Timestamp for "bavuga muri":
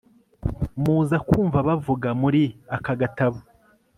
1.67-2.41